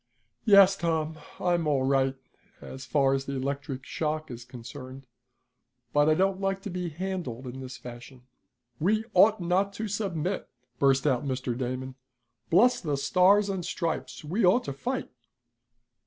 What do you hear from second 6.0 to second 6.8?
I don't like to